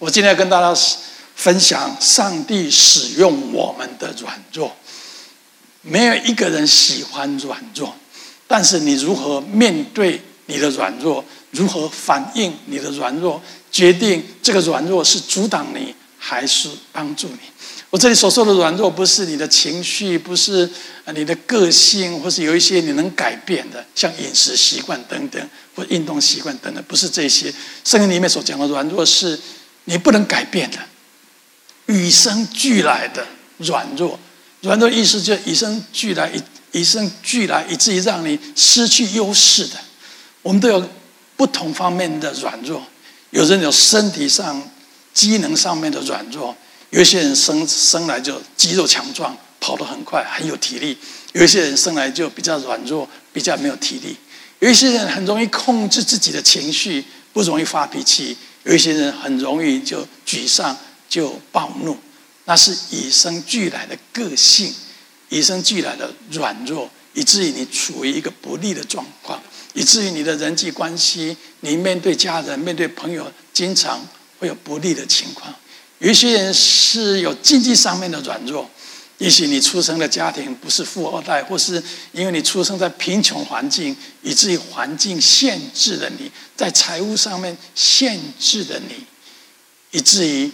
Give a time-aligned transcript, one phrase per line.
[0.00, 0.80] 我今天要跟大家
[1.36, 4.74] 分享上帝使用我们的软弱。
[5.82, 7.94] 没有一个人喜欢软弱，
[8.48, 17.38] 但是你如何面对你的软弱，如何反应你的软弱，决定这个软弱是阻挡你还是帮助你。
[17.90, 20.66] 我这里所说的软弱，不是你的情绪，不是
[21.14, 27.52] 你的个性，或是有一些你能改变的，像饮食习惯等等，或运动习惯等等，不是这些。
[27.84, 29.38] 圣经里面所讲的软弱，是
[29.84, 30.78] 你不能改变的，
[31.86, 33.26] 与生俱来的
[33.58, 34.18] 软弱。
[34.60, 39.76] 软弱意思就是与生俱来，与与生俱来，以至于让你失去优势的。
[40.42, 40.88] 我们都有
[41.36, 42.86] 不同方面的软弱，
[43.30, 44.62] 有人有身体上
[45.14, 46.54] 机能上面的软弱，
[46.90, 50.94] 有一些人生生来就肌肉强壮，跑得很快，很有体力；
[51.32, 54.14] 有一些人生来就比较软弱，比较没有体力；
[54.58, 60.76] 有一些人很容易控制自己的情绪，不容易发脾气；有一些人很容易就沮丧，
[61.08, 61.96] 就暴怒。
[62.44, 64.74] 那是与生俱来的个性，
[65.28, 69.40] 与生俱来的软弱，以至于你处于一个不利的状况，
[69.74, 74.04] 以至于你的人际关系，你面对家人、面对朋友，经常
[74.38, 75.54] 会有不利的情况。
[75.98, 78.68] 有一些人是有经济上面的软弱，
[79.20, 89.06] 也许你出生的家庭不是富二代，或是因为你出生在贫穷环境，以至于环境限制了你，在财务上面限制了你，
[89.92, 90.50] 以至于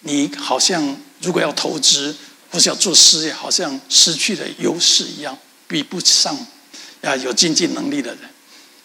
[0.00, 0.96] 你好像。
[1.20, 2.14] 如果要投资
[2.50, 6.36] 或是要做事业，好像失去了优势一样，比不上
[7.00, 8.18] 啊有经济能力的人。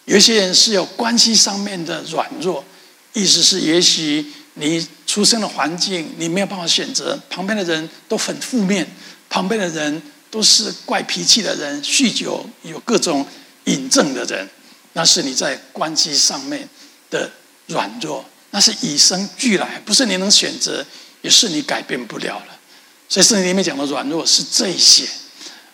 [0.06, 2.64] 有些人是有关系上面的软弱，
[3.12, 4.24] 意思是也许
[4.60, 8.86] 你出生的环境你没有办法选择，旁边的人都很负面，
[9.28, 13.26] 旁边的人都是怪脾气的人，酗酒有各种
[13.64, 14.48] 瘾症的人，
[14.92, 16.68] 那是你在关系上面
[17.10, 17.30] 的
[17.66, 20.86] 软弱，那是与生俱来，不是你能选择。
[21.22, 22.58] 也是你改变不了了，
[23.06, 25.06] 所以圣经里面讲的软弱是这些，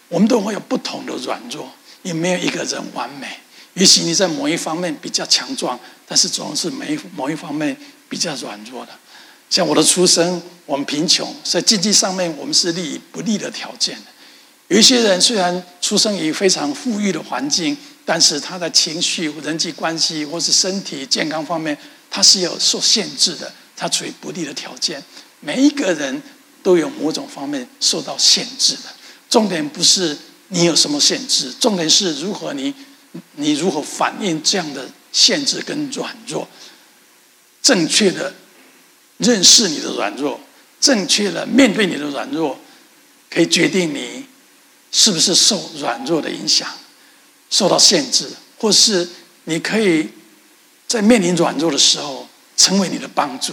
[0.09, 3.29] 我们都会有不同的软弱，也没有一个人完美。
[3.75, 7.77] 也许你在某一方面比较强壮，但是总是没某一方面
[8.09, 8.93] 比较软弱的。
[9.49, 13.97] 像我的出生，我们贫穷，在经济上面我们是利不利的条件。
[14.69, 21.77] 有一些人虽然出生于非常富裕的环境，但是他的情绪、人际关系或是身体健康方面，
[22.11, 25.01] 他是有受限制的，他处于不利的条件。
[25.39, 26.21] 每一个人
[26.65, 28.91] 都有某种方面受到限制的，
[29.31, 30.19] 重点不是
[30.49, 32.75] 你有什么限制，重点是如何你
[33.37, 36.49] 你如何反应这样的限制跟软弱，
[37.67, 38.33] 正确的
[39.19, 40.39] 认识你的软弱，
[40.81, 42.57] 正确的面对你的软弱，
[43.29, 44.25] 可以决定你
[44.93, 46.69] 是不是受软弱的影响，
[47.51, 49.09] 受到限制，或是
[49.47, 50.11] 你可以
[50.87, 53.53] 在面临软弱的时候成为你的帮助。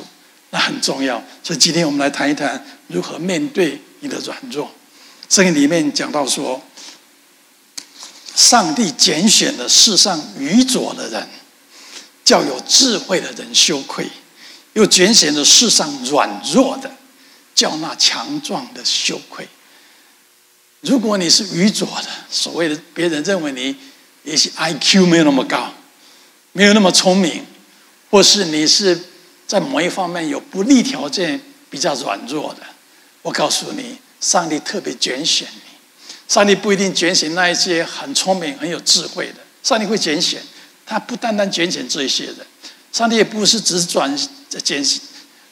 [0.52, 4.70] 那很重要，所以今天我们来谈一谈如何面对你的软弱。
[5.28, 6.62] 圣经里面讲到说，
[8.36, 11.28] 上帝拣选了世上愚拙的人，
[12.24, 14.06] 叫有智慧的人羞愧；
[14.74, 16.92] 又拣选了世上软弱的，
[17.54, 19.48] 叫那强壮的羞愧。
[20.82, 23.76] 如果你是愚拙的，所谓的别人认为你
[24.24, 25.74] 也许 IQ 没有那么高，
[26.52, 27.46] 没有那么聪明，
[28.10, 29.00] 或是你是。
[29.46, 32.62] 在某一方面有不利条件，比较软弱的，
[33.22, 35.62] 我告诉你，上帝特别拣选你。
[36.28, 40.42] 上帝不一定拣选那一些很聪明、很有智慧的，上帝会拣选。
[40.86, 42.38] 他不单单拣选这些人，
[42.92, 44.16] 上帝也不是只转
[44.64, 45.02] 拣选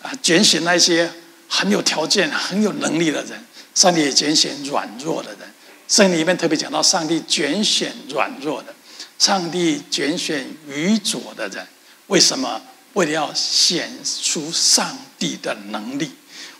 [0.01, 1.11] 啊拣选那些
[1.47, 3.43] 很有条件、很有能力的人，
[3.73, 5.39] 上帝也拣选软弱的人。
[5.87, 8.73] 圣经里面特别讲到，上帝拣选软弱的，
[9.19, 11.67] 上帝拣选愚拙的人，
[12.07, 12.61] 为什么？
[12.93, 13.89] 为了要显
[14.21, 16.11] 出上帝的能力，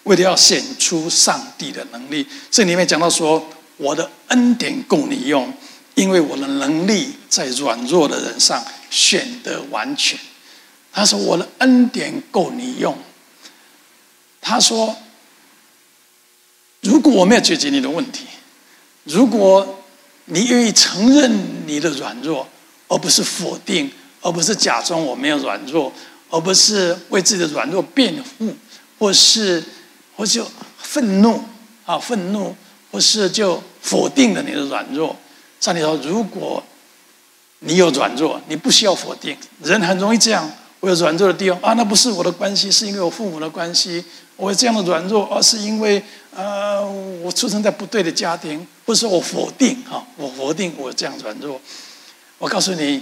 [0.03, 5.53] 为了要显出上帝的能力，这里面讲到说：“我的恩典供你用，
[5.95, 10.19] 因为我的能力在软弱的人上显得完全。”
[10.93, 12.97] 他说：“我的恩典够你用。”
[14.41, 14.95] 他说
[16.81, 18.25] ：“如果我没有解决你的问题，
[19.03, 19.83] 如果
[20.25, 22.47] 你愿意承认你的软弱，
[22.87, 23.91] 而不是否定，
[24.21, 25.91] 而不是假装我没有软弱。”
[26.33, 28.55] 而不是为自己的软弱辩护，
[28.97, 29.61] 或是
[30.15, 31.43] 或就愤怒
[31.85, 32.55] 啊，愤怒，
[32.89, 35.13] 或是就否定了你的软弱。
[35.61, 36.61] 上帝说：“如果
[37.59, 39.37] 你有软弱，你不需要否定。
[39.61, 44.03] 人很容易这样，我有软弱的地方啊，那不是我的关系，是因为我父母的关系。
[44.35, 46.03] 我有这样的软弱，而是因为
[46.35, 46.85] 呃，
[47.23, 51.61] 我出生在不对的家庭，不是我否定哈，我否定我这样软弱。
[52.37, 53.01] 我告诉你。”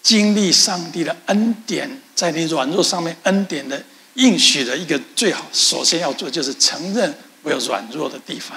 [0.00, 3.82] 经历上帝的恩典，在你软弱上面恩典的
[4.14, 8.56] 应许的一个最好，首先要做就是承认我有软弱的地方。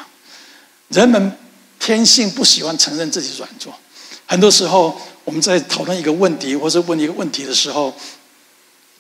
[0.90, 1.36] 人们
[1.82, 3.74] 天性不喜欢承认自己软弱，
[4.28, 7.92] 很多时候我们在讨论一个问题或者问一个问题的时候，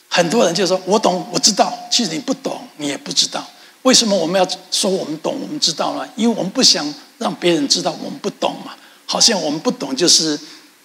[0.09, 3.47] 很多人就说：“我懂，我知道。”其实你不懂，你也不知道。
[3.83, 6.09] 为什么我们要说我们懂、我们知道呢？
[6.15, 8.75] 因为我们不想让别人知道我们不懂嘛，
[9.05, 10.37] 好像我们不懂就是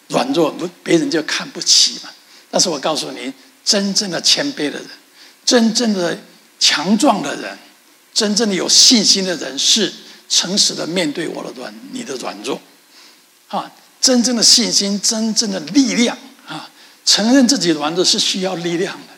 [0.09, 0.55] 软弱，
[0.85, 2.11] 别人就看不起嘛。
[2.51, 3.33] 但是我告诉你，
[3.65, 4.87] 真正的谦卑的人，
[5.47, 6.19] 真正的
[6.61, 7.59] 强壮的人，
[8.13, 9.93] 真正的有信心的人，是
[10.29, 12.61] 诚实的面对我的软，你的软弱，
[13.49, 13.71] 啊，
[14.01, 16.69] 真正的信心，真正的力量啊，
[17.05, 19.15] 承认自己软弱是需要力量的，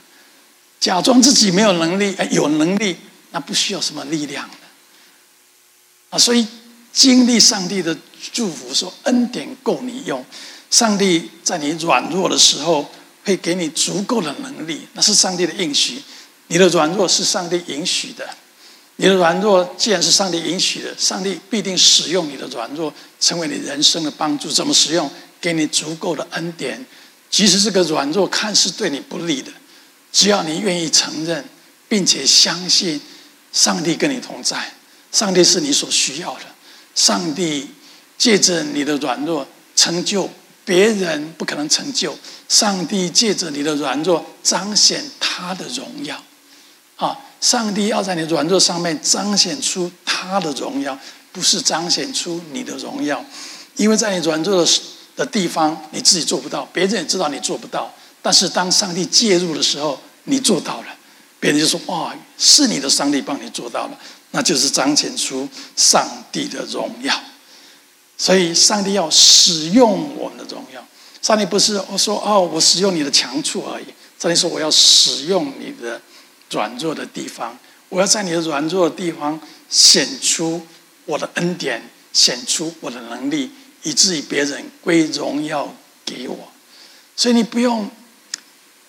[0.81, 2.97] 假装自己没有能力，哎，有能力。
[3.31, 4.57] 那不需要什么力量的
[6.09, 6.47] 啊，所以
[6.95, 7.95] 经历上帝的
[8.33, 10.25] 祝福，说恩典够你用。
[10.71, 12.91] 上帝在你软弱的时候，
[13.25, 16.03] 会给你足够的能力，那是上帝的应许。
[16.47, 18.27] 你的软弱是上帝允许的，
[19.01, 24.51] 你的软弱既然是上帝允许的，上帝必定使用你的软弱，成为你人生的帮助。
[24.51, 25.11] 怎么使用？
[25.41, 26.85] 给你足够的恩典，
[27.31, 29.53] 即使这个软弱看似对你不利的，
[30.13, 31.45] 只要你愿意承认，
[31.89, 33.01] 并且相信。
[33.51, 34.75] 上帝跟你同在，
[35.11, 36.41] 上帝是你所需要的。
[36.95, 37.67] 上帝
[38.19, 40.29] 借着你的软弱成就
[40.67, 42.17] 别人不可能成就。
[42.47, 46.23] 上帝借着你的软弱彰显他的荣耀。
[46.97, 50.99] 啊，上帝要在你软弱上面彰显出他的荣耀，
[51.33, 53.25] 不是彰显出你的荣耀。
[53.77, 54.71] 因为在你软弱的
[55.17, 57.93] 的地方，你自己做不到，别人也知道你做不到。
[58.21, 60.87] 但是当上帝介入的时候，你做到了。
[61.41, 63.99] 别人就说：“哇，是你的上帝帮你做到了，
[64.33, 67.15] 那就是彰显出上帝的荣耀。
[68.17, 70.85] 所以，上帝要使用我们的荣耀。
[71.23, 73.85] 上帝不是我说哦，我使用你的强处而已。
[74.19, 76.01] 上帝说我要使用你的
[76.51, 77.59] 软弱的地方，
[77.89, 80.63] 我要在你的软弱的地方显出
[81.05, 83.51] 我的恩典，显出我的能力，
[83.83, 85.75] 以至于别人归荣耀
[86.05, 86.53] 给我。
[87.17, 87.91] 所以，你不用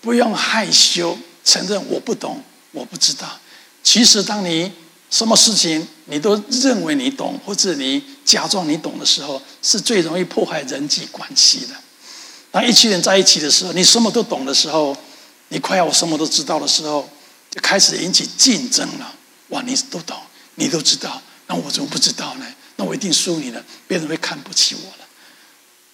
[0.01, 3.39] 不用害羞。”承认我不懂，我不知道。
[3.81, 4.71] 其实，当你
[5.09, 11.73] 什么事情你都认为你懂，或者你假装你懂的时候，是最容易破坏人际关系的。
[12.51, 14.95] 当一群人在一起的时候，你什么都懂的时候，
[15.47, 17.09] 你快要我什么都知道的时候，
[17.51, 19.15] 就开始引起竞争了。
[19.49, 20.17] 哇，你都懂，
[20.55, 22.45] 你都知道，那我怎么不知道呢？
[22.75, 25.07] 那我一定输你了，别人会看不起我了。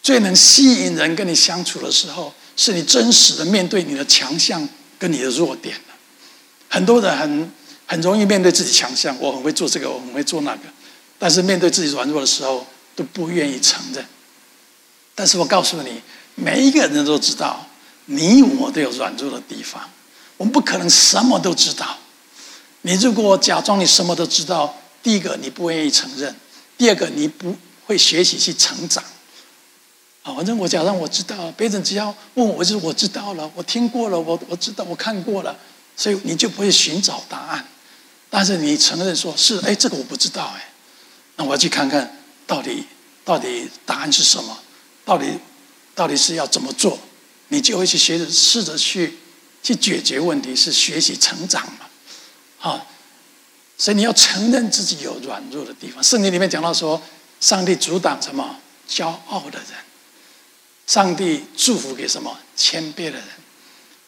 [0.01, 4.67] 最能吸引人跟你相处的时候，是你真实的面对你的强项。
[4.97, 5.75] 跟你的弱点，
[6.69, 7.51] 很多人很
[7.85, 10.61] 很容易面对自己强项，我很会做这个，我很会做那个，
[11.19, 12.65] 但是面对自己软弱的时候
[12.95, 14.03] 都不愿意承认。
[15.13, 16.01] 但是我告诉你，
[16.35, 17.67] 每一个人都知道，
[18.05, 19.83] 你我都有软弱的地方，
[20.37, 21.97] 我们不可能什么都知道。
[22.81, 26.35] 你如果假装你什么都知道，第一个你不愿意承认，
[26.77, 27.55] 第二个你不
[27.85, 29.03] 会学习去成长。
[30.23, 35.55] 啊，反正我假装我知道，别人只要问我，就我知道了，我听过了，我我知道，我看过了，
[35.95, 37.65] 所以你就不会寻找答案。
[38.29, 40.73] 但是你承认说是，哎，这个我不知道，哎，
[41.37, 42.85] 那我要去看看到底
[43.23, 44.57] 到底答案是什么，
[45.05, 45.27] 到底
[45.93, 46.99] 到底是要怎么做，
[47.49, 49.17] 你就会去学着试着去
[49.65, 51.87] 去解决问题，是学习成长嘛。
[52.59, 52.85] 啊，
[53.79, 56.03] 所以你要承认自己有软弱的地方。
[56.03, 57.01] 圣经里面讲到说，
[57.41, 58.57] 上帝阻挡什么？
[58.87, 59.69] 骄傲的人。
[60.85, 62.37] 上帝祝福给什么？
[62.55, 63.23] 谦卑的人。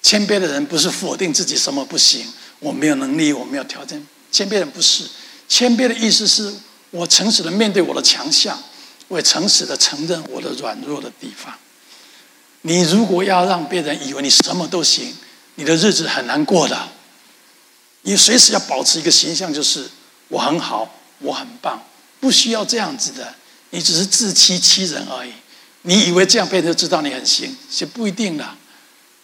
[0.03, 4.05] 谦卑的人不是否定自己什么不行，我没有能力，我没有条件。
[4.31, 5.05] 谦卑人不是。
[5.49, 6.53] 谦卑的意思是
[6.91, 8.61] 我诚实的面对我的强项，
[9.07, 11.51] 我也诚实的承认我的软弱的地方。
[12.61, 15.15] 你如果要让别人以为你什么都行，
[15.57, 16.89] 你的日子很难过的。
[18.03, 19.89] 你随时要保持一个形象，就是
[20.29, 21.83] 我很好，我很棒，
[22.19, 23.35] 不需要这样子的。
[23.71, 25.31] 你只是自欺欺人而已。
[25.81, 28.47] 你以为这样别人就知道你很行，是不一定的。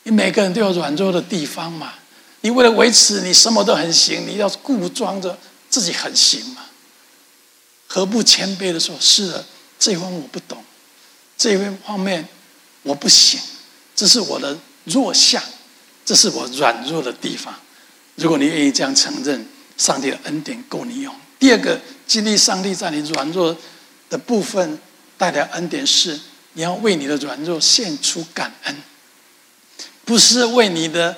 [0.04, 1.94] 你每个人都有软弱的地方嘛。
[2.42, 5.38] 你为了维持你什么都很行，你要故装着
[5.70, 6.64] 自己很行嘛？
[7.88, 9.46] 何不谦卑的说：“是的，
[9.80, 10.64] 这一方面我不懂，
[11.38, 12.28] 这一方面
[12.82, 13.40] 我不行，
[13.96, 15.42] 这是我的弱项，
[16.06, 17.54] 这是我软弱的地方。”
[18.16, 21.14] 如果你愿意这样承认，上帝的恩典够你用。
[21.40, 23.56] 第二个，经历上帝在你软弱
[24.10, 24.80] 的部分
[25.18, 26.20] 带来恩典是。
[26.56, 28.76] 你要为你的软弱献出感恩，
[30.06, 31.18] 不是为你的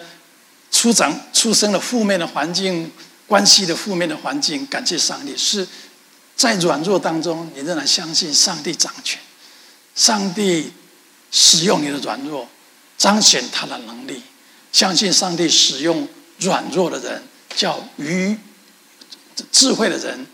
[0.71, 2.89] 出长出生的负面的环境、
[3.27, 5.67] 关系的负面的环境感谢上帝，是
[6.37, 9.19] 在软弱当中，你仍然相信上帝掌权，
[9.93, 10.71] 上帝
[11.31, 12.47] 使用你的软弱，
[12.97, 14.21] 彰显他的能力，
[14.75, 16.05] 相信上帝使用
[16.39, 17.23] 软弱的人，
[17.55, 18.37] 叫愚
[19.49, 20.27] 智慧的人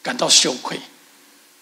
[0.00, 0.78] 感到羞愧，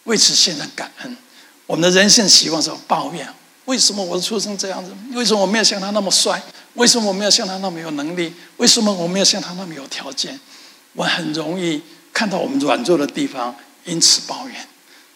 [0.04, 1.16] 为此献上感恩。
[1.64, 3.26] 我们的人性习惯是抱怨：
[3.64, 4.94] 为什么我出生这样子？
[5.14, 6.42] 为什么我没有像他那么帅？
[6.74, 8.30] 为什么我没有像他那么有能力？
[8.58, 10.38] 为什么我没有像他那么有条件？
[10.92, 11.80] 我很容易
[12.12, 14.68] 看到我们软弱的地方，因此抱怨。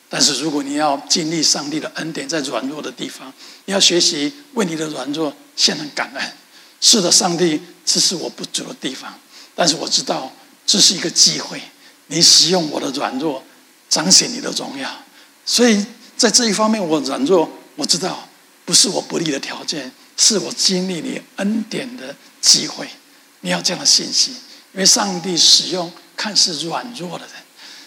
[0.08, 3.30] 但是如果你要经历上帝的恩典，在软弱的地方，
[3.66, 6.32] 你要学习为你的软弱献上感恩。
[6.80, 9.18] 是的，上帝，这是我不足的地方，
[9.54, 10.32] 但是我知道
[10.66, 11.60] 这是一个机会，
[12.08, 13.42] 你使用我的软弱，
[13.88, 14.90] 彰显你的荣耀。
[15.44, 15.84] 所以
[16.16, 18.28] 在这一方面，我软弱，我知道
[18.64, 22.88] 不是我不利的条件，是我经历你恩典的机会。
[23.40, 24.34] 你要这样的信心，
[24.72, 27.34] 因为上帝使用看似软弱的人。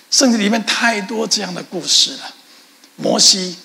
[0.10, 2.34] 圣经里面太多这样的故事了。
[2.96, 3.55] 摩西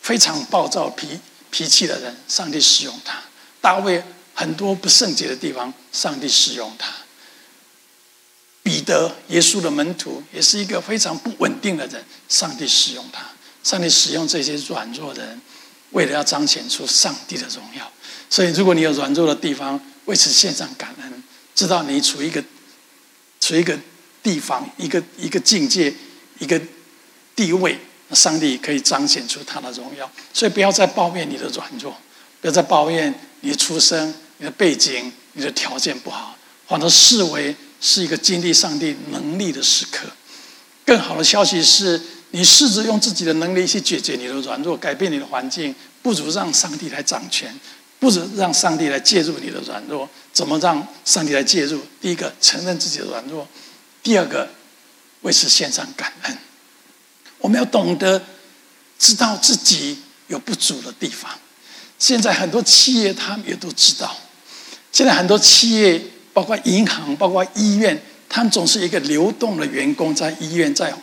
[0.00, 1.18] 非常暴躁脾
[1.50, 3.14] 脾气的人，上帝使用他；
[3.60, 4.02] 大卫
[4.34, 6.88] 很多不圣洁的地方，上帝使用他；
[8.62, 13.24] 彼得耶稣的门徒也是一个非常不稳定的人，上帝使用他。
[13.62, 15.40] 上帝使用这些软弱的人，
[15.90, 17.90] 为了要彰显出上帝的荣耀。
[18.28, 21.22] 所以，如果你有软弱的地方，为此献上感恩，
[21.54, 22.42] 知道你处一个
[23.40, 23.78] 处一个。
[24.22, 25.92] 地方一个一个境界，
[26.38, 26.56] 一个
[27.34, 27.76] 地位，
[28.12, 30.08] 上帝可以彰显出他的荣耀。
[30.32, 31.92] 所以不要再抱怨你的软弱，
[32.40, 40.08] 不要再抱怨你的出生、你的背景、你的条件不好，反而视为是一个经历上帝能力的时刻。
[40.84, 45.72] 更好的消息是，你试着用自己的能力去解决你的软弱，改变你的环境，
[46.02, 47.54] 不如让上帝来掌权，
[48.00, 50.10] 不如让上帝来介入你的软弱。
[50.32, 51.80] 怎么让上帝来介入？
[52.00, 53.46] 第一个，承认自己的软弱。
[54.02, 54.50] 第二个，
[55.20, 56.36] 为此献上感恩。
[57.38, 58.20] 我们要懂得
[58.98, 61.30] 知道自己有不足的地方。
[61.96, 64.18] 现在很多企业他们也都知道。
[64.92, 66.00] 现在很多企业，
[66.32, 70.94] 包括银行、包括医院，他们总是一个流动的员工，在医院、在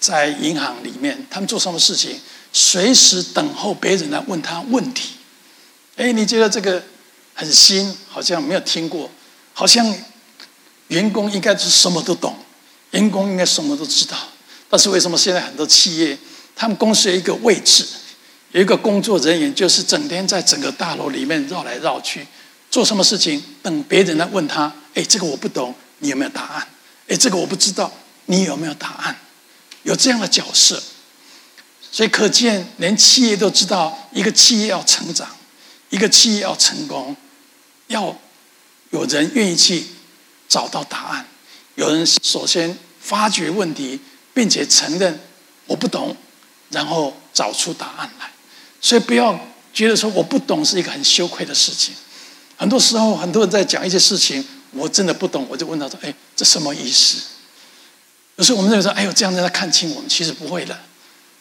[0.00, 2.18] 在银行里面，他们做什么事情，
[2.52, 5.10] 随时等候别人来问他问题。
[5.96, 6.82] 哎，你觉得这个
[7.34, 9.10] 很新，好像没有听过，
[9.52, 9.94] 好像。
[10.88, 12.36] 员工应该是什么都懂，
[12.90, 14.14] 员工应该什么都知道，
[14.68, 16.18] 但是为什么现在很多企业，
[16.54, 17.86] 他们公司有一个位置，
[18.50, 22.26] 有一个工作人员，就是整天在整个大楼里面绕来绕去，
[22.72, 23.40] 做什么事情？
[23.62, 26.66] 等别人来问他，哎，这个我不懂，你有没有答案？
[27.06, 27.92] 哎，这个我不知道，
[28.26, 29.16] 你有没有答案？
[29.84, 30.82] 有这样的角色，
[31.92, 35.28] 所以可见，连企业都知道，一个企业要成长，
[35.90, 37.16] 一个企业要成功，
[37.86, 38.18] 要
[38.90, 39.86] 有人愿意去。
[40.48, 41.26] 找到答案，
[41.76, 43.98] 有人首先发掘问题，
[44.34, 45.18] 并且承认
[45.64, 46.14] 我不懂，
[46.68, 48.30] 然后找出答案来。
[48.78, 49.40] 所以不要
[49.72, 51.94] 觉得说我不懂是一个很羞愧的事情。
[52.62, 57.20] 很多时候，很多人在讲一些事情，我真的不懂，我就问他说：“哎，这什么意思？”
[58.38, 60.78] 有时候我们认为说：“哎呦，这样让他看清我们。”其实不会的，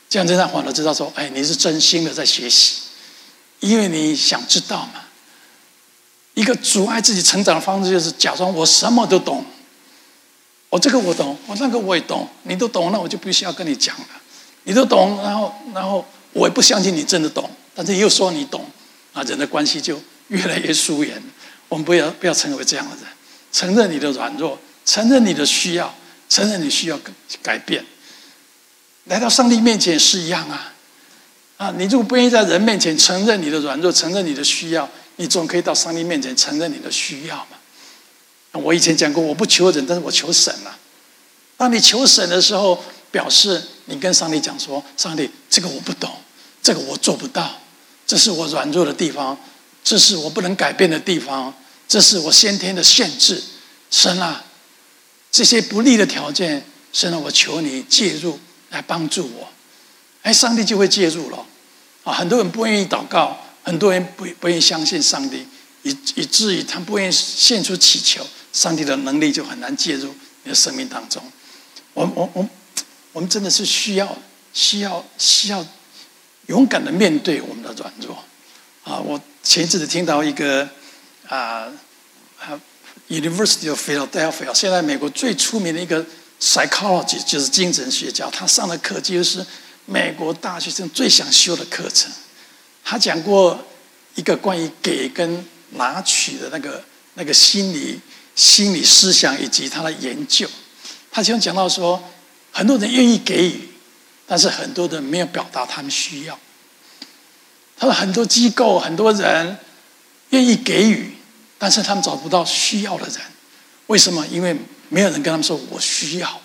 [0.09, 2.77] 这样让他反而知道说：“哎，你是真心的在学习，
[3.59, 5.03] 因为你想知道嘛。”
[6.33, 9.45] 一个阻碍自己成长的方式，就是假装我什么都懂。
[10.69, 14.07] 我这个我懂，我那个我也懂，你都懂，那我就必须要跟你讲了。
[14.63, 18.65] 你都懂，然后然后我也不相信你真的懂，但是又说你懂，
[19.13, 21.21] 啊，人的关系就越来越疏远。
[21.69, 23.05] 我们不要不要成为这样的人，
[23.51, 25.95] 承认你的软弱，承认你的需要，
[26.27, 27.85] 承认你需要改改变。
[29.05, 30.73] 来到上帝面前是一样啊，
[31.57, 34.89] 啊，你如果不愿意在人面前承认你的软弱，承认你的需要。
[35.17, 37.57] 你总可以到上帝面前承认你的需要嘛？
[38.53, 40.75] 我以前讲过，我不求人，但是我求神了。
[41.57, 46.09] 当你求神的时候，表示你跟上帝讲说：“上帝，这个我不懂，
[46.63, 47.59] 这个我做不到，
[48.07, 49.37] 这是我软弱的地方，
[49.83, 51.53] 这是我不能改变的地方，
[51.87, 53.41] 这是我先天的限制。
[53.89, 54.43] 神啊，
[55.31, 59.49] 这些不利的条件，神啊，我求你介入来帮助我。”
[60.23, 61.45] 哎，上帝就会介入了。
[62.03, 63.37] 啊，很多人不愿意祷告。
[63.63, 65.45] 很多人不不愿意相信上帝，
[65.83, 70.11] 以以至于他不愿意献出祈求，上帝的能力就很难介入
[70.41, 71.21] 你的生命当中。
[71.93, 72.49] 我我我，
[73.13, 74.17] 我们真的是需要
[74.51, 75.63] 需要需要
[76.47, 78.17] 勇敢的面对我们的软弱
[78.83, 78.97] 啊！
[78.97, 80.69] 我前一阵子听到一个
[81.27, 81.67] 啊
[82.39, 82.59] 啊
[83.09, 86.05] ，University of Philadelphia，现在美国最出名的一个
[86.39, 89.45] psychology 就是精神学家，他上的课就是
[89.85, 92.11] 美国大学生最想修的课程。
[92.83, 93.65] 他讲过
[94.15, 96.83] 一个关于给跟拿取的那个
[97.15, 97.99] 那个心理
[98.35, 100.47] 心理思想以及他的研究。
[101.11, 102.01] 他其中讲到说，
[102.51, 103.69] 很多人愿意给予，
[104.27, 106.39] 但是很多人没有表达他们需要。
[107.81, 109.57] 他说很多机构很多人
[110.29, 111.15] 愿意给予，
[111.57, 113.15] 但是他们找不到需要的人。
[113.87, 114.23] 为什么？
[114.27, 114.55] 因为
[114.89, 116.39] 没有人跟他们说我需要，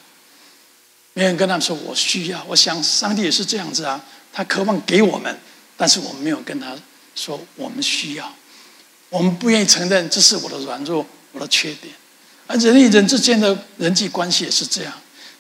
[1.13, 2.43] 没有人跟他们说我需要。
[2.49, 4.03] 我想上帝也是这样子啊，
[4.33, 5.39] 他渴望给我们，
[5.77, 6.75] 但是我们没有跟他
[7.15, 8.35] 说我们需要，
[9.11, 11.93] 我们不愿意承认这是我的软弱，我的缺点。
[12.47, 14.93] 而人与人之间的人际关系也是这样。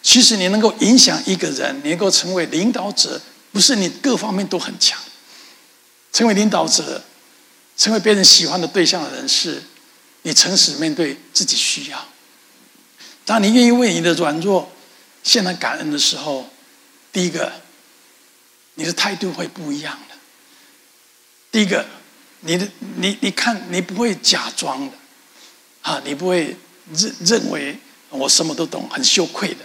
[0.02, 3.18] 其实你能够影响一个人，你能够成为领导者，
[3.50, 5.00] 不是你各方面都很强。
[6.16, 7.04] 成为领导者，
[7.76, 9.62] 成为别人喜欢的对象的人，是
[10.22, 12.08] 你诚实面对自己需要。
[13.26, 14.72] 当你愿意为你的软弱
[15.22, 16.48] 献上感恩的时候，
[17.12, 17.52] 第一个，
[18.76, 20.14] 你的态度会不一样的。
[21.52, 21.84] 第一个，
[22.40, 24.96] 你的你你看，你不会假装的，
[25.82, 26.56] 啊，你不会。
[26.94, 27.76] 认认为
[28.10, 29.64] 我什么都懂，很羞愧的，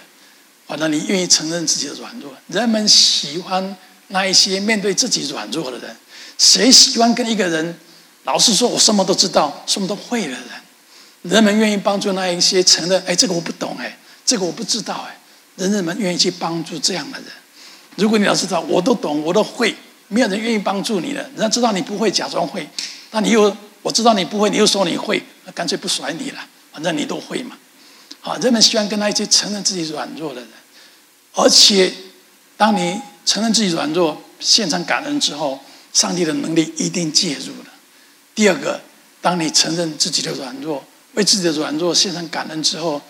[0.65, 2.35] 反正你愿意承认自己的软弱。
[2.47, 3.77] 人们喜欢
[4.07, 5.95] 那一些面对自己软弱的人。
[6.41, 7.77] 谁喜欢跟一个人
[8.23, 10.41] 老是说我什么都知道、什么都会的人？
[11.21, 13.95] 人们愿意帮助那一些承认，哎，这个我不懂，哎，
[14.25, 15.15] 这个我不知道，哎，
[15.57, 17.27] 人人们愿意去帮助这样的人。
[17.95, 19.75] 如果你要知道我都懂，我都会，
[20.07, 21.21] 没有人愿意帮助你的。
[21.35, 22.67] 人家知道你不会，假装会，
[23.11, 26.39] 那你又我知道你不会，你又说你会，那干脆不甩你了。
[26.71, 27.55] 反正你都会嘛，
[28.19, 30.49] 好，人们喜欢跟那些承认自己软弱的人，
[31.33, 31.93] 而且，
[32.57, 35.59] 当你承认自己软弱、现场感恩之后，
[35.93, 37.69] 上帝的能力一定介入了。
[38.33, 38.81] 第二个，
[39.21, 40.83] 当你承认自己的软弱，
[41.13, 43.01] 为自己的软弱献上感恩之后，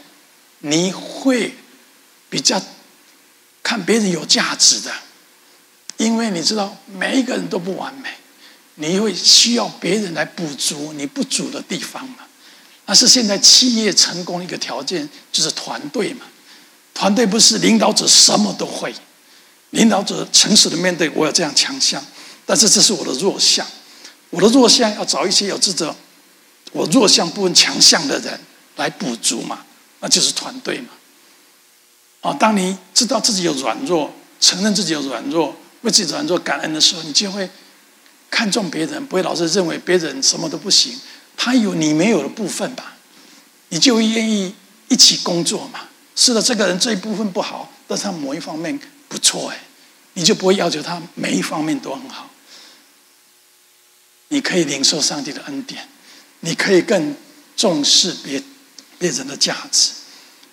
[0.59, 1.53] 你会
[2.29, 2.61] 比较
[3.61, 4.91] 看别人有价值的，
[5.97, 8.09] 因为你知道每一个人都不完美，
[8.75, 12.17] 你会需要别人来补足你不足的地方嘛。
[12.85, 16.25] 但是现在企业成功一个条件就是团队嘛，
[16.93, 18.93] 团队不是领导者什么都会，
[19.69, 22.03] 领导者诚实的面对我有这样强项，
[22.45, 23.65] 但是这是我的弱项，
[24.29, 25.95] 我的弱项要找一些有这种
[26.71, 28.39] 我弱项部分强项的人
[28.75, 29.65] 来补足嘛，
[29.99, 30.89] 那就是团队嘛。
[32.21, 37.49] 啊，当你知道自己有软弱，承认自己有软弱，为自己软弱感恩的时候，你就会
[38.29, 40.99] 看重别人，不会老是认为别人什么都不行。
[41.35, 42.95] 他有你没有的部分吧，
[43.69, 44.53] 你就愿意
[44.89, 45.79] 一起工作嘛？
[46.15, 49.57] 是的，这个人这一部分不好，但是他某一方面不错哎，
[50.13, 52.29] 你就不会要求他每一方面都很好。
[54.29, 55.87] 你可以领受上帝的恩典，
[56.39, 57.15] 你可以更
[57.55, 58.41] 重视别
[58.97, 59.91] 别人的价值，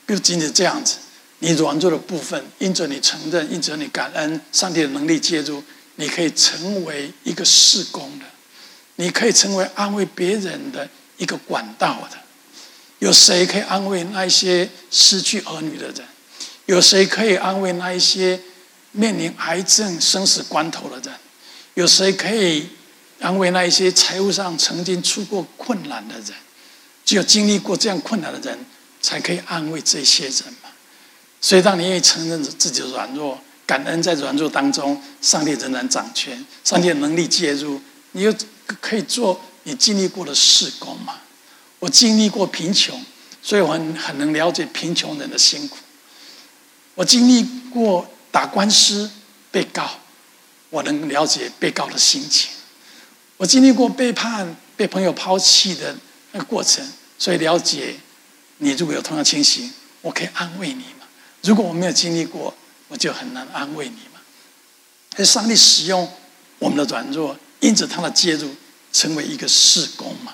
[0.06, 0.96] 不仅仅这样子。
[1.40, 5.62] 你软弱的部分，因着你承认，因着你感恩，上帝的能力介入，
[5.94, 8.24] 你可以成为一个事工的。
[8.96, 12.18] 你可以成为安慰别人的一个管道的。
[12.98, 16.04] 有谁可以安慰那些失去儿女的人？
[16.66, 18.40] 有谁可以安慰那一些
[18.92, 21.14] 面临癌症生死关头的人？
[21.74, 22.68] 有谁可以
[23.20, 26.32] 安慰那一些财务上曾经出过困难的人？
[27.04, 28.58] 只有经历过这样困难的人，
[29.00, 30.70] 才可以安慰这些人嘛。
[31.40, 37.80] 所以，当你愿意承认自己的软弱，感恩在软弱当中，上帝仍然掌权，上帝的能力介入，
[38.12, 38.34] 你又。
[38.82, 41.14] 可以做你经历过的事工嘛？
[41.78, 43.02] 我经历过贫穷，
[43.42, 45.78] 所以我很很能了解贫穷人的辛苦。
[46.94, 49.10] 我经历过打官司
[49.50, 49.88] 被告，
[50.70, 52.50] 我能了解被告的心情。
[53.36, 55.96] 我经历过背叛、被朋友抛弃的
[56.32, 56.86] 那个过程，
[57.18, 57.96] 所以了解
[58.58, 61.06] 你如果有同样情形，我可以安慰你嘛。
[61.42, 62.54] 如果我没有经历过，
[62.88, 64.20] 我就很难安慰你嘛。
[65.16, 66.10] 而上帝使用
[66.58, 67.36] 我们的软弱。
[67.60, 68.54] 因着他的介入，
[68.92, 70.32] 成为一个事工嘛。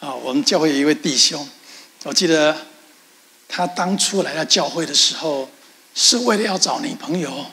[0.00, 1.46] 啊，我们教会有一位弟兄，
[2.04, 2.56] 我记得
[3.46, 5.50] 他当初来到教会的时候，
[5.94, 7.46] 是为了要找女朋友。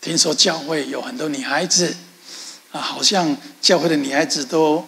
[0.00, 1.94] 听说教会有很多女孩子，
[2.72, 4.86] 啊，好像教会的女孩子都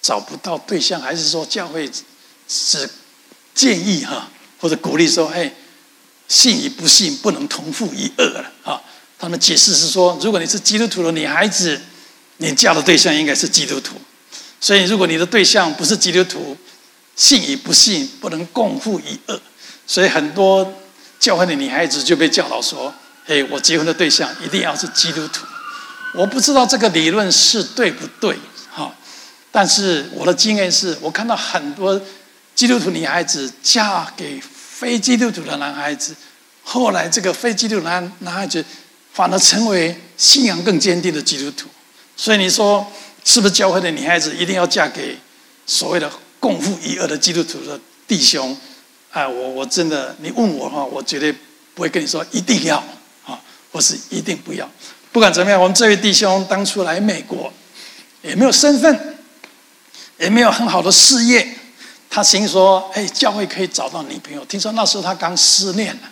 [0.00, 1.90] 找不到对象，还是说教会
[2.48, 2.90] 只
[3.54, 4.28] 建议哈，
[4.60, 5.52] 或者鼓励说，哎，
[6.28, 8.82] 信与不信不能同负一恶了啊。
[9.18, 11.80] 他们解释是说，如果你是基督徒的女孩子。
[12.38, 13.94] 你嫁的对象应该是基督徒，
[14.60, 16.56] 所以如果你的对象不是基督徒，
[17.14, 19.40] 信与不信不能共负一恶。
[19.86, 20.72] 所以很多
[21.22, 22.92] 教会的女孩子就被教导说
[23.24, 25.46] ：“嘿，我结婚的对象一定要是基督徒。”
[26.14, 28.36] 我不知道这个理论是对不对，
[28.68, 28.92] 哈。
[29.52, 31.98] 但是我的经验是我看到很多
[32.56, 36.12] 基督徒女孩子嫁给非基督徒的男孩子，
[36.64, 38.64] 后来这个非基督徒男男孩子
[39.12, 41.68] 反而成为信仰更坚定的基督徒。
[42.16, 42.84] 所以你说
[43.24, 45.16] 是不是教会的女孩子一定要嫁给
[45.66, 48.58] 所谓的共负一轭的基督徒的弟兄？
[49.12, 51.30] 哎，我我真的，你问我哈，我绝对
[51.74, 52.78] 不会跟你说一定要
[53.26, 53.38] 啊，
[53.70, 54.68] 或是一定不要。
[55.12, 57.52] 不管怎么样，我们这位弟兄当初来美国，
[58.22, 59.18] 也没有身份，
[60.18, 61.46] 也没有很好的事业，
[62.08, 66.02] 他心说：“哎，教会可以找到女朋友。”听说那时候他刚失恋了，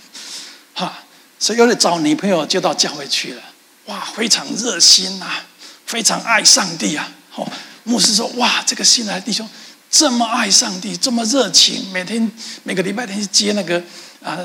[0.75, 0.99] 哈，
[1.39, 3.43] 所以为了找女朋友就到教会去了。
[3.87, 5.47] 哇，非常热心呐、啊，
[5.87, 7.11] 非常爱上帝啊！
[7.35, 7.49] 哦，
[7.85, 9.49] 牧师说：“哇，这个新来的弟兄
[9.91, 12.31] 这么爱上帝，这么热情，每天
[12.63, 13.83] 每个礼拜天去接那个
[14.23, 14.39] 啊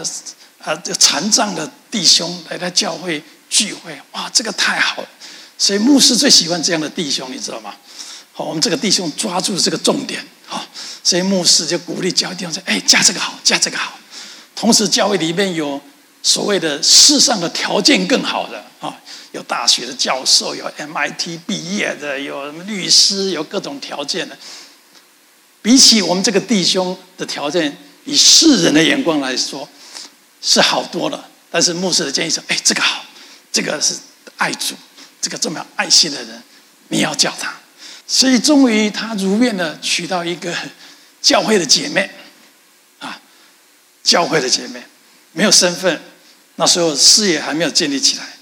[0.59, 3.95] 啊残障的弟兄来到教会聚会。
[4.13, 5.07] 哇，这个太好了！
[5.57, 7.75] 所以牧师最喜欢这样的弟兄，你知道吗？
[8.33, 10.65] 好，我们这个弟兄抓住这个重点。”好，
[11.03, 13.97] 所以牧师就鼓励教会弟兄说：“哎，加这个好，加这个好。”
[14.55, 15.79] 同时，教会里面有
[16.23, 18.95] 所谓的世上的条件更好的啊，
[19.31, 24.37] 有大学的教授，有 MIT 毕业的，有律师，有各种条件的。
[25.65, 29.67] 比起我们这个弟兄的条件，以世人的眼光来说，
[30.39, 31.27] 是好多了。
[31.49, 33.03] 但是牧师的建议说：“哎，这个好，
[33.51, 33.95] 这个是
[34.37, 34.75] 爱主，
[35.19, 36.43] 这个这么有爱心的人，
[36.89, 37.51] 你要叫他。”
[38.05, 40.55] 所以，终于他如愿的娶到一个
[41.19, 42.11] 教会的姐妹，
[42.99, 43.19] 啊，
[44.03, 44.83] 教会的姐妹，
[45.31, 45.99] 没有身份，
[46.57, 48.37] 那时候事业还没有建立起来，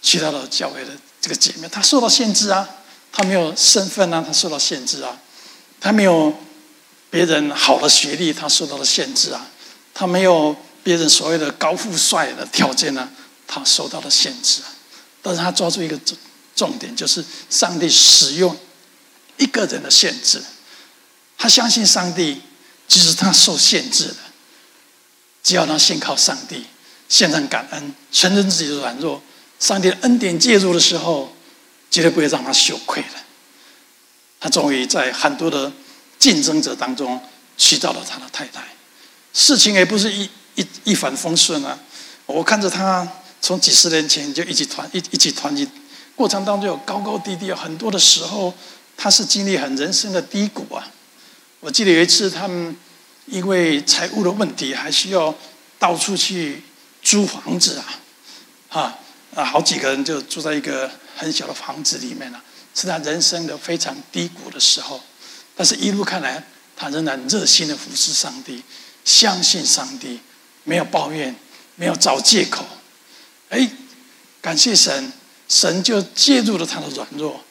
[0.00, 2.66] 娶到了教会的这个姐妹，她受到限制啊，
[3.12, 5.20] 她没有身份啊，她受到限制啊，
[5.78, 6.34] 她没有
[7.14, 9.46] 别人好的学历，他受到了限制啊，
[9.94, 13.08] 他没有别人所谓的高富帅的条件呢，
[13.46, 14.66] 他受到了限制啊，
[15.22, 16.18] 但是他抓住一个重
[16.56, 18.58] 重点，就是上帝使用。
[19.36, 20.42] 一个人的限制，
[21.38, 22.42] 他相信上帝，
[22.88, 24.16] 即使他受限制了，
[25.40, 26.66] 只要他信靠上帝，
[27.08, 29.22] 献上感恩，承认自己的软弱，
[29.60, 31.32] 上帝的恩典介入的时候，
[31.92, 33.20] 绝对不会让他羞愧的。
[34.40, 35.72] 他终于在很多的
[36.24, 37.20] 竞争者当中
[37.58, 38.62] 娶到了他的太太，
[39.34, 41.78] 事情也不是一一一帆风顺啊！
[42.24, 43.06] 我看着他
[43.42, 45.68] 从几十年前就一起团一一起团契，
[46.16, 48.54] 过程当中有高高低低，有很多的时候。
[48.96, 50.88] 他是经历很人生的低谷啊！
[51.60, 52.74] 我记得有一次，他们
[53.26, 55.34] 因为财务的问题，还需要
[55.80, 56.62] 到处去
[57.02, 57.84] 租房子啊，
[58.68, 58.98] 啊
[59.34, 62.40] 啊，好几个人就住在一个很小的房子里面了，
[62.72, 65.02] 是他人生的非常低谷的时候。
[65.56, 66.44] 但是一路看来，
[66.76, 68.62] 他仍然热心的服侍上帝，
[69.04, 70.20] 相信上帝，
[70.64, 71.34] 没有抱怨，
[71.76, 72.64] 没有找借口。
[73.50, 73.70] 哎，
[74.40, 75.12] 感谢神，
[75.48, 77.44] 神就介入了他的软弱。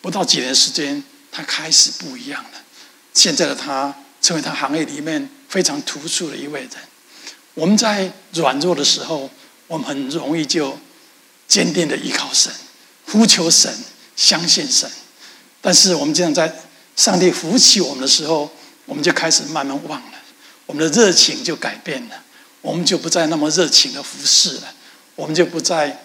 [0.00, 2.50] 不到几年时间，他开始不一样了。
[3.12, 6.70] 现在的他成为他行业里面非常突出的一位人。
[7.52, 9.28] 我们在软弱的时候，
[9.66, 10.78] 我们很容易就
[11.46, 12.50] 坚定的依靠神，
[13.06, 13.70] 呼求神，
[14.16, 14.90] 相信神。
[15.60, 16.62] 但是我们经常在
[17.00, 18.50] 上帝扶起我们的时候，
[18.84, 20.18] 我们就开始慢慢忘了，
[20.66, 22.22] 我们的热情就改变了，
[22.60, 24.74] 我们就不再那么热情的服侍了，
[25.16, 26.04] 我们就不再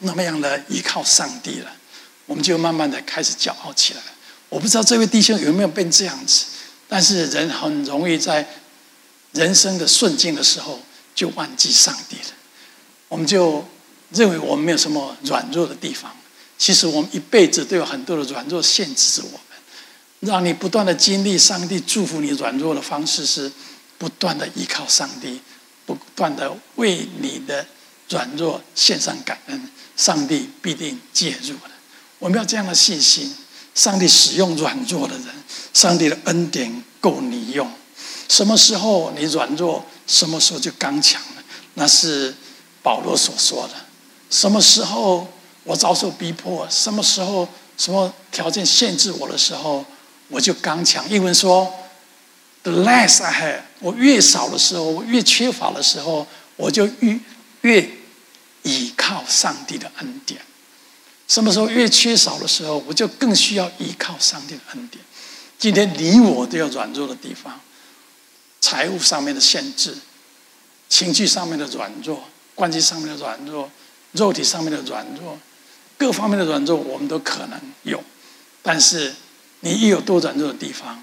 [0.00, 1.70] 那么样的依靠上帝了。
[2.26, 4.00] 我们就慢慢的开始骄傲起来。
[4.48, 6.46] 我不知道这位弟兄有没有变这样子，
[6.88, 8.44] 但是人很容易在
[9.30, 10.80] 人生的顺境的时候
[11.14, 12.34] 就忘记上帝了。
[13.06, 13.64] 我们就
[14.10, 16.12] 认为我们没有什么软弱的地方。
[16.58, 19.40] 其实我们一辈子都有很多的软弱限制着我。
[20.20, 23.50] 让你不断的经历上帝祝福你软弱的方式是
[23.98, 25.40] 不断的依靠上帝，
[25.86, 27.66] 不断的为你的
[28.08, 31.70] 软弱献上感恩，上帝必定介入的。
[32.18, 33.32] 我们要这样的信心：
[33.74, 35.26] 上帝使用软弱的人，
[35.72, 37.70] 上帝的恩典够你用。
[38.28, 41.42] 什么时候你软弱，什么时候就刚强了。
[41.74, 42.34] 那是
[42.82, 43.74] 保罗所说的。
[44.30, 45.26] 什么时候
[45.62, 49.84] 我遭受逼迫，什么时候什么条件限制我的时候，
[50.28, 51.08] 我就刚强。
[51.08, 51.72] 英文说
[52.62, 57.18] ：“The less I have，我越少的时候，我越缺乏的时候，我就越
[57.62, 57.90] 越
[58.62, 60.40] 倚靠上帝的恩典。”
[61.28, 65.04] 什么时候越缺少的时候，我就更需要依靠上帝的恩典。
[65.58, 67.60] 今天你我都有软弱的地方，
[68.60, 69.94] 财务上面的限制，
[70.88, 73.70] 情绪上面的软弱，关系上面的软弱，
[74.12, 75.38] 肉体上面的软弱，
[75.98, 78.02] 各方面的软弱，我们都可能有。
[78.62, 79.14] 但是
[79.60, 81.02] 你越有多软弱的地方，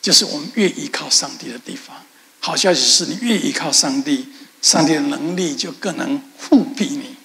[0.00, 1.96] 就是我们越依靠上帝的地方。
[2.40, 4.28] 好消息是你越依靠上帝，
[4.62, 7.16] 上帝的能力就更能护庇你。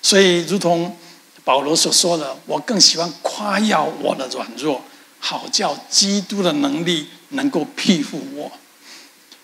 [0.00, 0.96] 所以，如同。
[1.44, 4.80] 保罗所说的，我更喜欢夸耀我的软弱，
[5.18, 8.52] 好叫基督的能力能够庇护我。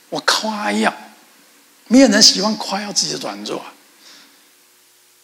[0.08, 0.94] 我夸耀，
[1.88, 3.60] 没有人喜欢夸耀自己的软弱，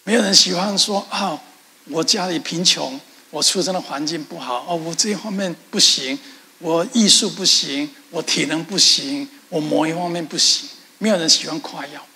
[0.02, 1.40] 没有人喜欢说啊，
[1.84, 3.00] 我家里贫穷，
[3.34, 6.16] 我出生的环境不好，哦，我这一方面不行，
[6.60, 10.68] 我艺术不行，我体能不行，我某一方面不行，
[10.98, 12.06] 没有人喜欢夸耀。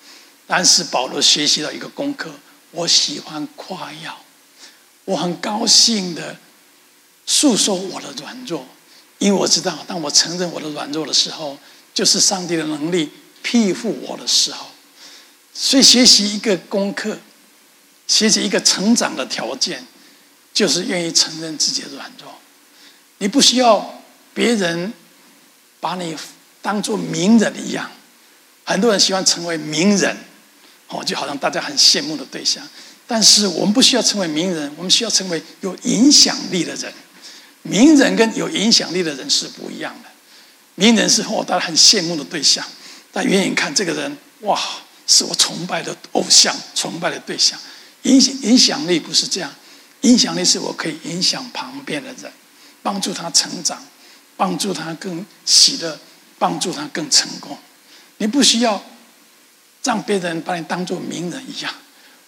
[0.46, 2.30] 但是保罗学习到一个功课，
[2.70, 4.16] 我喜欢夸耀。
[5.06, 6.36] 我很高兴的
[7.26, 8.64] 诉说我的软弱，
[9.18, 11.58] 因为我知道，当我承认我的软弱的时候，
[11.92, 13.10] 就是上帝的能力
[13.42, 14.66] 庇护我的时候。
[15.52, 17.18] 所以，学习一个功课，
[18.06, 19.84] 学习一个成长的条件，
[20.58, 22.34] 就是愿意承认自己的软弱。
[23.18, 24.02] 你不需要
[24.34, 24.92] 别人
[25.78, 26.16] 把你
[26.60, 27.88] 当做名人一样。
[28.64, 30.16] 很多人喜欢成为名人，
[30.88, 32.66] 哦，就好像大家很羡慕的对象。
[33.06, 36.92] 但是我们不需要成为名人，我们需要成为有影响力的人。
[37.62, 40.10] 名人跟有影响力的人是不一样的。
[40.74, 42.66] 名人是哦，大家很羡慕的对象，
[43.12, 44.60] 但远远看这个人，哇，
[45.06, 47.56] 是我崇拜的偶像，崇拜的对象。
[48.02, 49.54] 影响影响力不是这样，
[50.02, 52.32] 影响力是我可以影响旁边的人，
[52.82, 53.82] 帮助他成长，
[54.36, 55.98] 帮助他更喜乐，
[56.38, 57.58] 帮助他更成功。
[58.18, 58.82] 你不需要
[59.82, 61.72] 让别人把你当做名人一样。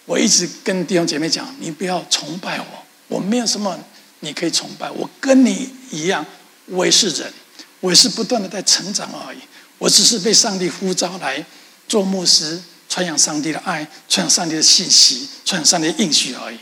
[0.06, 3.78] 我一直跟弟兄姐妹讲，你不要崇拜我，我没有什么
[4.20, 4.90] 你可以崇拜。
[4.90, 6.24] 我跟你一样，
[6.66, 7.32] 我也是人，
[7.78, 9.38] 我也是不断的在成长而已。
[9.78, 11.44] 我只是被上帝呼召来
[11.86, 16.58] 做牧师，传扬上帝的爱，传扬上帝的信息，传扬上帝的应许而已。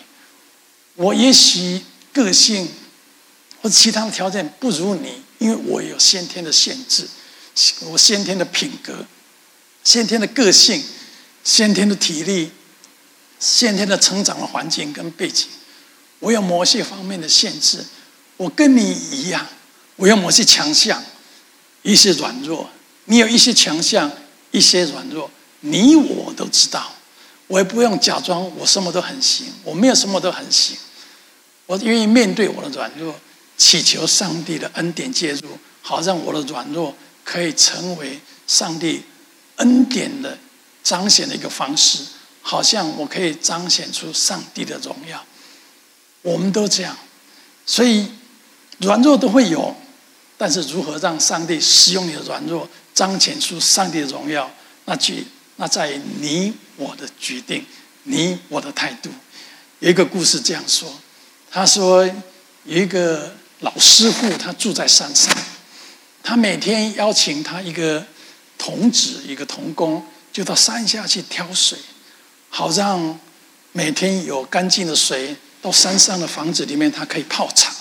[0.99, 1.81] 我也许
[2.13, 2.69] 个性
[3.63, 7.09] 或者其他的条件不如你，因为我有先天的限制，
[7.83, 9.07] 我先天的品格。
[9.85, 10.83] 先天的个性，
[11.45, 12.51] 先天的体力，
[13.39, 15.47] 先天的成长的环境跟背景，
[16.19, 17.85] 我有某些方面的限制。
[18.37, 19.47] 我跟你一样，
[19.97, 21.03] 我有某些强项，
[21.83, 22.69] 一些软弱。
[23.05, 24.11] 你有一些强项，
[24.51, 25.31] 一些软弱，
[25.61, 26.93] 你我都知道。
[27.47, 30.77] 我也不用假装我什么都很行，我没有什么都很行。
[31.69, 33.15] 我愿意面对我的软弱，
[33.59, 39.03] 祈求上帝的恩典介入，好让我的软弱可以成为上帝。
[39.59, 40.39] 恩典的
[40.85, 42.05] 彰显的一个方式，
[42.43, 45.27] 好像我可以彰显出上帝的荣耀。
[46.23, 46.97] 我们都这样，
[47.67, 48.07] 所以
[48.79, 49.75] 软弱都会有，
[50.37, 54.49] 但是如何让上帝使用你的软弱，彰显出上帝的荣耀，
[54.85, 55.13] 那就
[55.57, 57.67] 那在于你我的决定，
[58.05, 59.11] 你我的态度。
[59.81, 60.89] 有一个故事这样说，
[61.51, 62.07] 他说
[62.65, 65.35] 有一个老师傅，他住在山上，
[66.23, 68.07] 他每天邀请他一个。
[68.61, 71.79] 童子一个童工就到山下去挑水，
[72.51, 73.17] 好让
[73.71, 77.73] 每天有干净的水到山上的房子里面，他可以泡茶。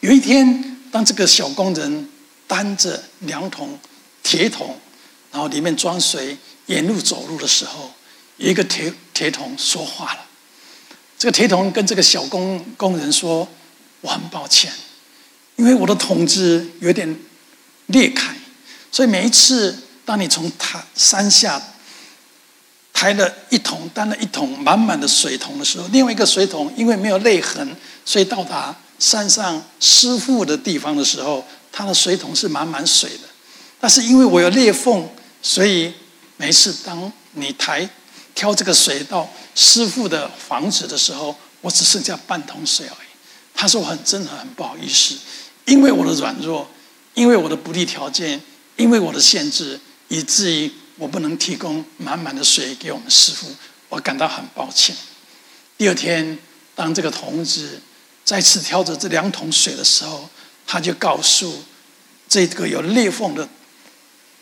[0.00, 2.08] 有一天，当这个小工人
[2.46, 3.78] 担着两桶
[4.22, 4.80] 铁桶，
[5.30, 7.92] 然后里面装水，沿路走路的时候，
[8.38, 10.26] 一个铁铁桶说话了。
[11.22, 13.46] 这个铁桶跟这个小工工人说
[14.02, 14.72] ：“我很抱歉，
[15.54, 17.16] 因为我的桶子有点
[17.86, 18.34] 裂开。”
[18.90, 21.62] 所以每一次，当你从塔山下
[22.92, 27.68] 抬了一桶、担了一桶满满的水桶的时候，另外一个水桶因为没有裂痕，
[28.04, 33.28] 所以到达山上师傅的地方的时候，它的水桶是满满水的。
[33.78, 35.08] 但是因为我有裂缝，
[35.40, 35.94] 所以
[36.36, 37.88] 每一次当你抬
[38.34, 43.08] 挑这个水到师傅的房子的时候，我只剩下半桶水而已。
[43.54, 45.16] 他说：“我很真的很不好意思，
[45.66, 46.68] 因为我的软弱，
[47.14, 48.40] 因为我的不利条件。”
[48.76, 53.46] 因为我的限制，以至于我不能提供满满的水给我们师傅，
[53.90, 54.96] 我感到很抱歉。
[55.76, 56.38] 第二天，
[56.74, 57.82] 当这个童子
[58.24, 60.28] 再次挑着这两桶水的时候，
[60.66, 61.62] 他就告诉
[62.26, 63.46] 这个有裂缝的、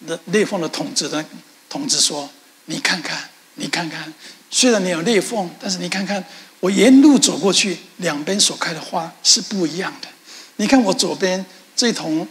[0.07, 1.23] 的裂缝的桶子的
[1.69, 2.31] 童子说
[2.67, 4.15] ：“你看看，你看看，
[4.51, 6.23] 虽然你有裂缝，但是你看看
[6.61, 10.09] 我沿路走过去，两边所开的花是不一样的。
[10.57, 12.27] 你看我左边这桶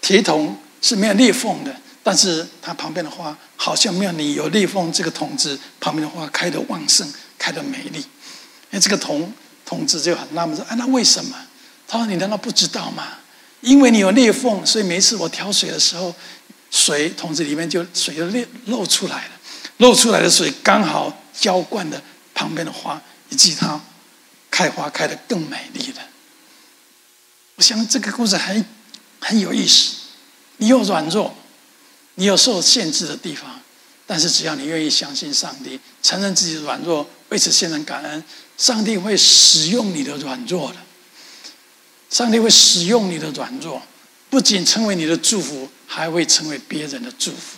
[0.00, 8.02] 铁桶。”是没有裂缝的，但是它旁边的花好像没有你有裂缝这个桶子旁边的花开得旺盛，开得美丽。
[8.70, 9.30] 哎，这个桶
[9.66, 11.36] 桶子就很纳闷说：“哎，那为什么？”
[11.86, 13.08] 他说：“你难道不知道吗？
[13.60, 16.14] 因为你有裂缝，所以每次我挑水的时候，
[16.70, 19.32] 水桶子里面就水就裂漏出来了，
[19.76, 22.02] 漏出来的水刚好浇灌的
[22.34, 23.00] 旁边的花，
[23.30, 23.80] 以及它
[24.50, 26.02] 开花开得更美丽了。”
[27.56, 28.64] 我想这个故事很
[29.18, 29.96] 很有意思。
[30.58, 31.34] 你有软弱，
[32.16, 33.60] 你有受限制的地方，
[34.06, 38.22] 但是只要你愿意相信上帝，承认自己的软弱，为此献上感恩，
[38.58, 40.76] 上帝会使用你的软弱的。
[42.10, 43.80] 上帝会使用你的软弱，
[44.28, 47.56] 不仅成为你的祝福，还会成为别人的祝福。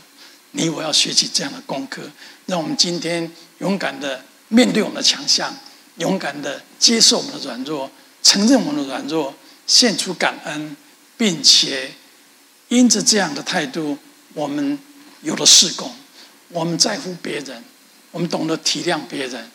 [0.52, 2.02] 你我要学习这样的功课，
[2.46, 5.54] 让我们今天勇敢的面对我们的强项，
[5.96, 7.90] 勇敢的接受我们的软弱，
[8.22, 9.34] 承认我们的软弱，
[9.66, 10.76] 献出感恩，
[11.16, 11.92] 并且。
[12.68, 13.98] 因着这样的态度，
[14.32, 14.78] 我们
[15.20, 15.94] 有了事工，
[16.48, 17.62] 我们在乎别人，
[18.10, 19.46] 我们懂得体谅别人，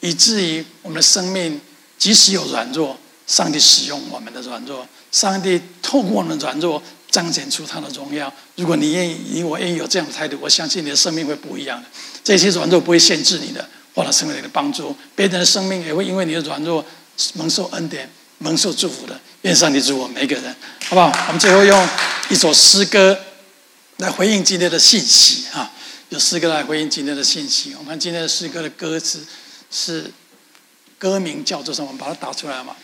[0.00, 1.60] 以至于我们的生命
[1.98, 8.32] 即使有软弱，上帝使用我们的软弱，上帝透过我们的软弱彰显出他的荣耀。
[8.56, 11.86] 如果你愿意，你我愿意有这样的态度，我相信你的生命会不一样的。
[12.24, 16.84] 这些软弱不会限制你的，或者成为你的帮助，别人的生命也会因为你的软弱
[17.34, 19.20] 蒙受恩典、蒙受祝福的。
[19.42, 20.54] 愿上帝祝福每一个人，
[20.86, 21.12] 好不好？
[21.26, 21.88] 我们最后用
[22.30, 23.18] 一首诗歌
[23.96, 25.68] 来回应今天的信息啊，
[26.10, 27.72] 有诗歌来回应今天的信息。
[27.74, 29.26] 我们看今天的诗歌的歌词
[29.68, 30.12] 是
[30.96, 31.88] 歌名叫做什么？
[31.88, 32.76] 我们把它打出来嘛。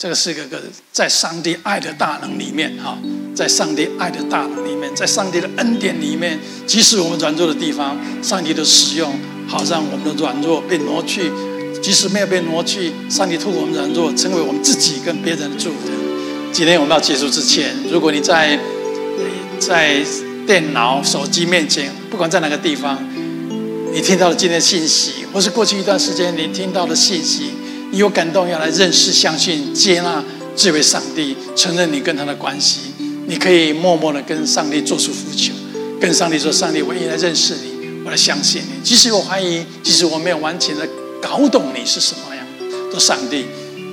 [0.00, 0.58] 这个是个个
[0.90, 2.96] 在上帝爱的大能里面哈，
[3.34, 9.12] 在上帝爱的大能里面，在上帝的恩典里面，即使我们软弱的地方，上帝都使用，
[9.46, 11.30] 好让我们的软弱被挪去；
[11.82, 15.90] 即使没有被挪去，上帝透过我们软弱，成为我们自己跟别人的祝福。
[16.50, 18.58] 今天我们要结束之前，如果你在
[19.58, 20.02] 在
[20.46, 23.06] 电脑、手机面前，不管在哪个地方，
[23.92, 27.50] 你听到了今天信息，或是过去一段时间你听到的信息。
[27.90, 30.22] 你有感动，要来认识、相信、接纳
[30.56, 32.80] 这位上帝，承认你跟他的关系。
[33.26, 35.52] 你可以默默的跟上帝做出呼求，
[36.00, 38.84] 跟上帝说：“上帝，我愿意来认识你，我来相信你。
[38.84, 40.88] 即使我怀疑，即使我没有完全的
[41.20, 42.44] 搞懂你是什么样，
[42.90, 43.44] 说上帝，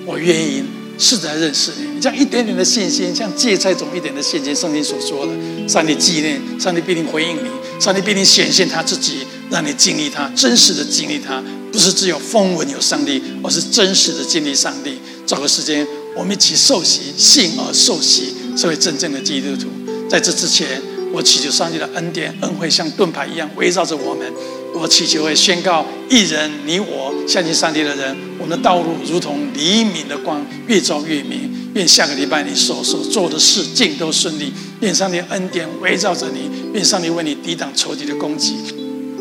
[0.05, 0.63] 我愿意
[0.97, 2.01] 试着来认识你。
[2.01, 14.97] 这样一点点的信心，像芥菜种一点的信心，圣经所说的，上帝纪念，上帝必定回应你，上帝必定显现他自己，让你经历他，真实的经历他。”不是只有风闻有上帝，而是真实的经历上帝。
[15.27, 19.67] 找个时间，我们一起受洗，信而受洗，成为真正的基督徒。
[20.10, 20.81] 在这之前，
[21.12, 24.31] 我祈求上帝的恩典、恩惠像盾牌一样围绕着我们。
[24.73, 31.71] 我祈求会宣告一人，你我相信上帝的人，我们的道路如同黎明的光，越照越明。
[31.75, 34.51] 愿下个礼拜你所所做的事尽都顺利。
[34.79, 36.49] 愿上帝恩典围绕着你。
[36.73, 38.55] 愿上帝为你抵挡仇敌的攻击。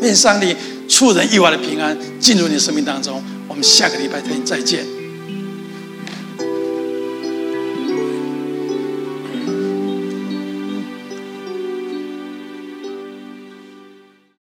[0.01, 0.55] 愿上帝。
[0.87, 4.96] 出人意外的平安进入你的生命当中，我们下个礼拜天再见。